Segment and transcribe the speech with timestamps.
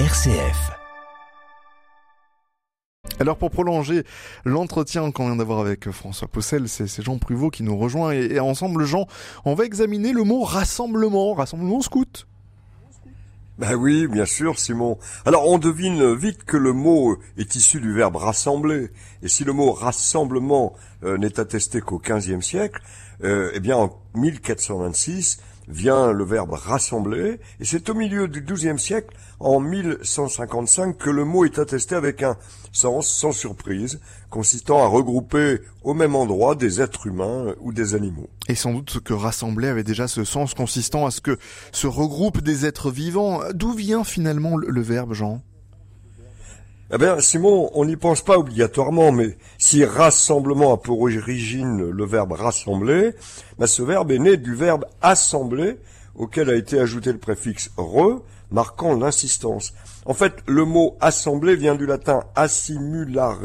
[0.00, 0.72] RCF.
[3.20, 4.02] Alors pour prolonger
[4.44, 8.40] l'entretien qu'on vient d'avoir avec François Possel, c'est Jean Pruvot qui nous rejoint et, et,
[8.40, 9.06] ensemble Jean,
[9.44, 12.26] on va examiner le mot rassemblement, rassemblement scout.
[13.56, 14.98] Ben oui, bien sûr, Simon.
[15.24, 18.90] Alors on devine vite que le mot est issu du verbe rassembler.
[19.22, 20.74] Et si le mot rassemblement
[21.04, 22.82] euh, n'est attesté qu'au XVe siècle,
[23.22, 25.38] euh, eh bien en 1426,
[25.68, 31.24] vient le verbe rassembler, et c'est au milieu du XIIe siècle, en 1155, que le
[31.24, 32.36] mot est attesté avec un
[32.72, 34.00] sens sans surprise,
[34.30, 38.28] consistant à regrouper au même endroit des êtres humains ou des animaux.
[38.48, 41.38] Et sans doute que rassembler avait déjà ce sens consistant à ce que
[41.72, 43.40] se regroupent des êtres vivants.
[43.52, 45.42] D'où vient finalement le verbe, Jean?
[46.92, 52.04] Eh bien, Simon, on n'y pense pas obligatoirement, mais si rassemblement a pour origine le
[52.04, 53.14] verbe rassembler,
[53.58, 55.78] ben ce verbe est né du verbe assembler,
[56.14, 59.72] auquel a été ajouté le préfixe re, marquant l'insistance.
[60.04, 63.40] En fait, le mot assembler vient du latin assimulare,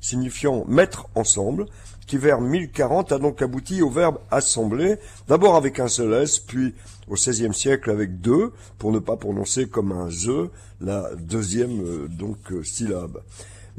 [0.00, 1.66] signifiant mettre ensemble,
[2.10, 4.96] qui vers 1040 a donc abouti au verbe assembler,
[5.28, 6.74] d'abord avec un seul S, puis
[7.06, 10.48] au XVIe siècle avec deux, pour ne pas prononcer comme un ze
[10.80, 13.22] la deuxième euh, donc euh, syllabe.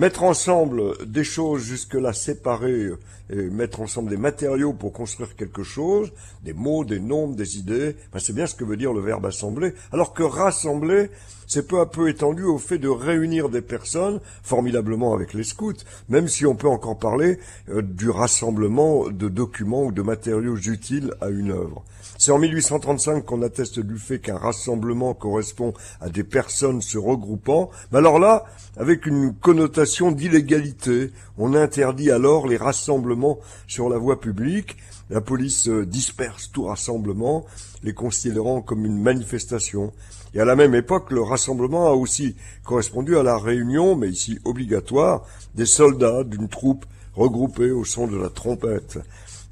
[0.00, 2.98] Mettre ensemble des choses jusque-là séparées euh,
[3.28, 6.10] et mettre ensemble des matériaux pour construire quelque chose,
[6.42, 9.26] des mots, des nombres, des idées, ben c'est bien ce que veut dire le verbe
[9.26, 11.10] assembler, alors que rassembler,
[11.46, 15.84] c'est peu à peu étendu au fait de réunir des personnes, formidablement avec les scouts,
[16.08, 21.28] même si on peut encore parler du rassemblement de documents ou de matériaux utiles à
[21.28, 21.84] une œuvre.
[22.18, 27.70] C'est en 1835 qu'on atteste du fait qu'un rassemblement correspond à des personnes se regroupant,
[27.92, 28.44] mais alors là,
[28.76, 34.76] avec une connotation d'illégalité, on interdit alors les rassemblements sur la voie publique,
[35.10, 37.44] la police euh, disperse tout rassemblement,
[37.82, 39.92] les considérant comme une manifestation.
[40.34, 44.38] Et à la même époque, le rassemblement a aussi correspondu à la réunion, mais ici
[44.44, 48.98] obligatoire, des soldats d'une troupe regroupés au son de la trompette.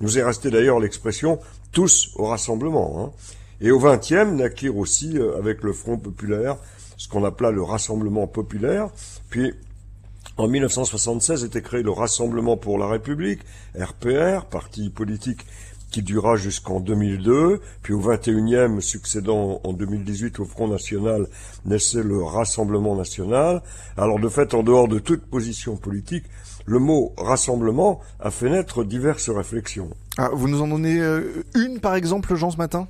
[0.00, 1.40] Nous est resté d'ailleurs l'expression
[1.72, 3.02] tous au rassemblement.
[3.02, 3.10] Hein.
[3.60, 6.56] Et au XXe naquirent aussi, euh, avec le Front populaire,
[6.96, 8.90] ce qu'on appela le Rassemblement populaire.
[9.30, 9.54] Puis,
[10.36, 13.40] en 1976, était créé le Rassemblement pour la République,
[13.78, 15.44] RPR, parti politique
[15.90, 21.26] qui dura jusqu'en 2002, puis au 21e, succédant en 2018 au Front National,
[21.64, 23.62] naissait le Rassemblement National.
[23.96, 26.24] Alors de fait, en dehors de toute position politique,
[26.66, 29.88] le mot rassemblement a fait naître diverses réflexions.
[30.18, 32.88] Ah, vous nous en donnez euh, une, par exemple, Jean, ce matin?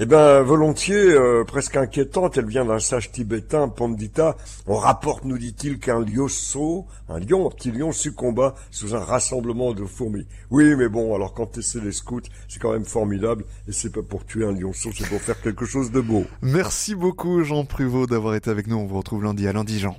[0.00, 4.36] Eh bien, volontiers, euh, presque inquiétante, elle vient d'un sage tibétain, Pandita.
[4.68, 9.72] On rapporte, nous dit-il, qu'un lioso, un lion, un petit lion, succomba sous un rassemblement
[9.72, 10.28] de fourmis.
[10.50, 14.02] Oui, mais bon, alors quand c'est les scouts, c'est quand même formidable, et c'est pas
[14.02, 16.24] pour tuer un lionceau, c'est pour faire quelque chose de beau.
[16.42, 18.76] Merci beaucoup, Jean Pruvot, d'avoir été avec nous.
[18.76, 19.96] On vous retrouve lundi à lundi, Jean.